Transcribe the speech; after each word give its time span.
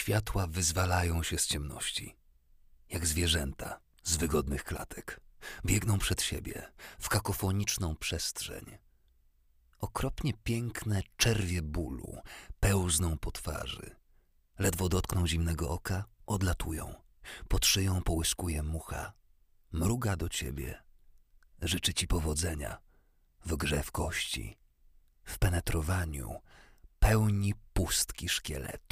światła 0.00 0.46
wyzwalają 0.46 1.22
się 1.22 1.38
z 1.38 1.46
ciemności. 1.46 2.16
Jak 2.88 3.06
zwierzęta 3.06 3.80
z 4.04 4.16
wygodnych 4.16 4.64
klatek. 4.64 5.20
Biegną 5.64 5.98
przed 5.98 6.22
siebie 6.22 6.72
w 6.98 7.08
kakofoniczną 7.08 7.96
przestrzeń. 7.96 8.78
Okropnie 9.78 10.32
piękne 10.44 11.02
czerwie 11.16 11.62
bólu 11.62 12.18
pełzną 12.60 13.18
po 13.18 13.30
twarzy. 13.32 13.96
Ledwo 14.58 14.88
dotkną 14.88 15.26
zimnego 15.26 15.70
oka, 15.70 16.04
odlatują. 16.26 16.94
Pod 17.48 17.66
szyją 17.66 18.02
połyskuje 18.02 18.62
mucha. 18.62 19.12
Mruga 19.72 20.16
do 20.16 20.28
ciebie. 20.28 20.82
Życzy 21.62 21.94
ci 21.94 22.06
powodzenia 22.06 22.78
w 23.44 23.56
grze 23.56 23.82
w 23.82 23.90
kości, 23.90 24.58
w 25.24 25.38
penetrowaniu 25.38 26.40
pełni 26.98 27.54
pustki 27.72 28.28
szkieletu. 28.28 28.89